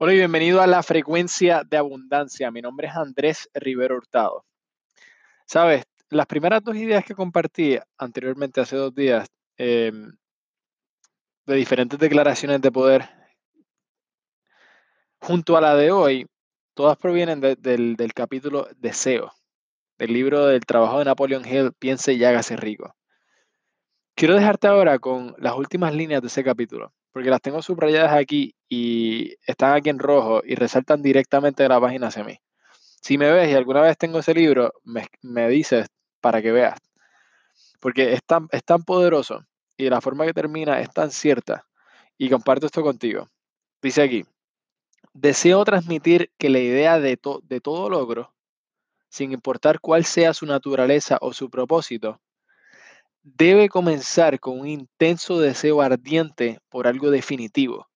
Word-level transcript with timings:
Hola 0.00 0.12
y 0.12 0.18
bienvenido 0.18 0.62
a 0.62 0.68
la 0.68 0.80
frecuencia 0.84 1.64
de 1.68 1.76
abundancia. 1.76 2.52
Mi 2.52 2.62
nombre 2.62 2.86
es 2.86 2.94
Andrés 2.94 3.50
Rivero 3.52 3.96
Hurtado. 3.96 4.44
Sabes, 5.44 5.86
las 6.08 6.26
primeras 6.26 6.62
dos 6.62 6.76
ideas 6.76 7.04
que 7.04 7.16
compartí 7.16 7.76
anteriormente, 7.98 8.60
hace 8.60 8.76
dos 8.76 8.94
días, 8.94 9.26
em, 9.56 10.12
de 11.46 11.54
diferentes 11.56 11.98
declaraciones 11.98 12.60
de 12.60 12.70
poder, 12.70 13.08
junto 15.20 15.56
a 15.56 15.60
la 15.60 15.74
de 15.74 15.90
hoy, 15.90 16.28
todas 16.74 16.96
provienen 16.96 17.40
del, 17.40 17.96
del 17.96 18.14
capítulo 18.14 18.68
Deseo, 18.76 19.32
del 19.98 20.12
libro 20.12 20.46
del 20.46 20.64
trabajo 20.64 21.00
de 21.00 21.06
Napoleon 21.06 21.44
Hill, 21.44 21.72
Piense 21.76 22.12
y 22.12 22.24
hágase 22.24 22.56
rico. 22.56 22.94
Quiero 24.14 24.36
dejarte 24.36 24.68
ahora 24.68 25.00
con 25.00 25.34
las 25.38 25.56
últimas 25.56 25.92
líneas 25.92 26.22
de 26.22 26.28
ese 26.28 26.44
capítulo, 26.44 26.92
porque 27.18 27.30
las 27.30 27.42
tengo 27.42 27.60
subrayadas 27.60 28.12
aquí 28.12 28.54
y 28.68 29.34
están 29.44 29.72
aquí 29.72 29.90
en 29.90 29.98
rojo 29.98 30.40
y 30.44 30.54
resaltan 30.54 31.02
directamente 31.02 31.64
de 31.64 31.68
la 31.68 31.80
página 31.80 32.06
hacia 32.06 32.22
mí. 32.22 32.38
Si 33.02 33.18
me 33.18 33.32
ves 33.32 33.50
y 33.50 33.54
alguna 33.54 33.80
vez 33.80 33.98
tengo 33.98 34.20
ese 34.20 34.32
libro, 34.34 34.72
me, 34.84 35.48
dices 35.48 35.88
para 36.20 36.40
que 36.40 36.52
veas. 36.52 36.78
Porque 37.80 38.12
es 38.12 38.22
tan, 38.24 38.46
es 38.52 38.62
tan 38.62 38.84
poderoso 38.84 39.44
y 39.76 39.90
la 39.90 40.00
forma 40.00 40.26
que 40.26 40.32
termina 40.32 40.80
es 40.80 40.92
tan 40.92 41.10
cierta. 41.10 41.66
Y 42.16 42.30
comparto 42.30 42.66
esto 42.66 42.82
contigo. 42.82 43.28
Dice 43.82 44.02
aquí, 44.02 44.24
deseo 45.12 45.64
transmitir 45.64 46.30
que 46.38 46.50
la 46.50 46.60
idea 46.60 47.00
de, 47.00 47.18
de 47.42 47.60
todo 47.60 47.90
logro, 47.90 48.32
sin 49.08 49.32
importar 49.32 49.80
cuál 49.80 50.04
sea 50.04 50.32
su 50.34 50.46
naturaleza 50.46 51.18
o 51.20 51.32
su 51.32 51.50
propósito, 51.50 52.20
debe 53.36 53.68
comenzar 53.68 54.40
con 54.40 54.60
un 54.60 54.68
intenso 54.68 55.40
deseo 55.40 55.82
ardiente 55.82 56.60
por 56.68 56.86
algo 56.86 57.10
definitivo. 57.10 57.88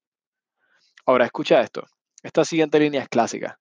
Ahora, 1.07 1.25
escucha 1.25 1.61
esto. 1.61 1.87
Esta 2.23 2.45
siguiente 2.45 2.79
línea 2.79 3.03
es 3.03 3.09
clásica. 3.09 3.59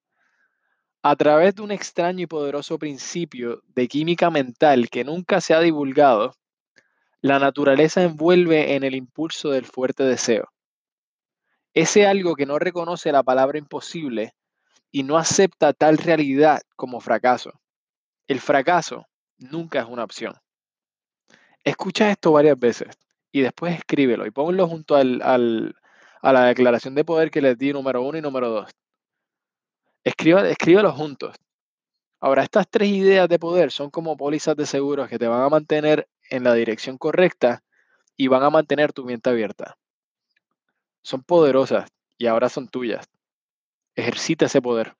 A 1.01 1.15
través 1.15 1.55
de 1.55 1.63
un 1.63 1.71
extraño 1.71 2.23
y 2.23 2.27
poderoso 2.27 2.77
principio 2.77 3.61
de 3.67 3.87
química 3.87 4.29
mental 4.29 4.89
que 4.89 5.03
nunca 5.03 5.41
se 5.41 5.53
ha 5.53 5.59
divulgado, 5.59 6.35
la 7.21 7.39
naturaleza 7.39 8.03
envuelve 8.03 8.75
en 8.75 8.83
el 8.83 8.95
impulso 8.95 9.49
del 9.49 9.65
fuerte 9.65 10.03
deseo. 10.03 10.49
Ese 11.73 12.05
algo 12.05 12.35
que 12.35 12.45
no 12.45 12.59
reconoce 12.59 13.11
la 13.11 13.23
palabra 13.23 13.57
imposible 13.57 14.33
y 14.91 15.03
no 15.03 15.17
acepta 15.17 15.73
tal 15.73 15.97
realidad 15.97 16.61
como 16.75 16.99
fracaso. 16.99 17.53
El 18.27 18.39
fracaso 18.39 19.07
nunca 19.37 19.79
es 19.79 19.85
una 19.87 20.03
opción. 20.03 20.35
Escucha 21.63 22.09
esto 22.11 22.31
varias 22.31 22.57
veces 22.57 22.97
y 23.31 23.41
después 23.41 23.75
escríbelo 23.75 24.25
y 24.25 24.31
ponlo 24.31 24.67
junto 24.67 24.95
al, 24.95 25.21
a 26.21 26.33
la 26.33 26.45
declaración 26.45 26.95
de 26.95 27.05
poder 27.05 27.31
que 27.31 27.41
les 27.41 27.57
di 27.57 27.73
número 27.73 28.01
uno 28.01 28.17
y 28.17 28.21
número 28.21 28.49
dos. 28.49 28.71
Escriba, 30.03 30.91
juntos. 30.91 31.35
Ahora, 32.19 32.43
estas 32.43 32.67
tres 32.69 32.89
ideas 32.89 33.29
de 33.29 33.39
poder 33.39 33.71
son 33.71 33.89
como 33.89 34.17
pólizas 34.17 34.55
de 34.55 34.65
seguros 34.65 35.09
que 35.09 35.19
te 35.19 35.27
van 35.27 35.41
a 35.41 35.49
mantener 35.49 36.07
en 36.29 36.43
la 36.43 36.53
dirección 36.53 36.97
correcta 36.97 37.63
y 38.15 38.27
van 38.27 38.43
a 38.43 38.49
mantener 38.49 38.93
tu 38.93 39.05
mente 39.05 39.29
abierta. 39.29 39.77
Son 41.03 41.23
poderosas 41.23 41.89
y 42.17 42.27
ahora 42.27 42.49
son 42.49 42.67
tuyas. 42.67 43.07
Ejercita 43.95 44.45
ese 44.45 44.61
poder. 44.61 44.95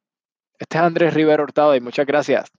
Este 0.58 0.78
es 0.78 0.84
Andrés 0.84 1.14
Rivera 1.14 1.44
Hurtado 1.44 1.75
y 1.75 1.81
muchas 1.81 2.06
gracias. 2.06 2.52